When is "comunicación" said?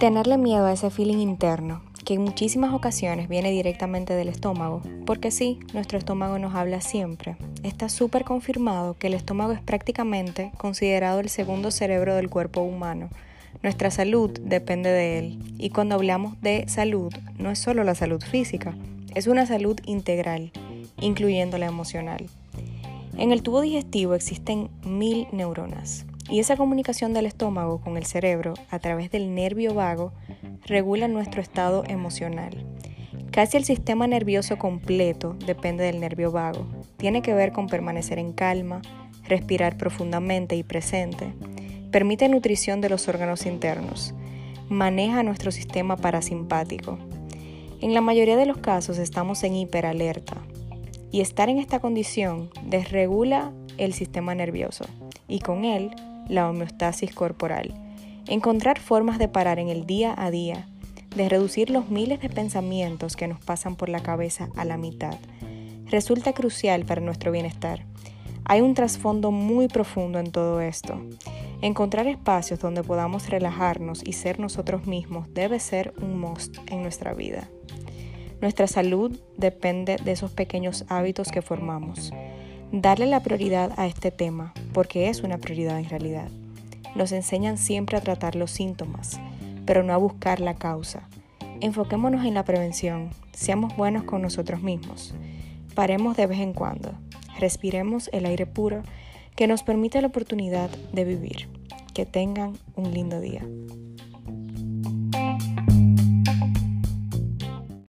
26.56-27.12